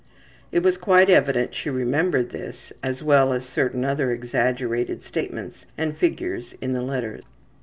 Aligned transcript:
''It 0.51 0.63
was 0.63 0.79
quite 0.79 1.11
evident 1.11 1.53
she 1.53 1.69
remembered 1.69 2.31
this, 2.31 2.73
as 2.81 3.03
well 3.03 3.31
as 3.33 3.45
certain 3.45 3.85
other 3.85 4.09
exaggerated 4.09 5.03
statements 5.03 5.67
and 5.77 5.95
figures 5.95 6.55
in 6.59 6.73
the 6.73 6.81
letter. 6.81 7.19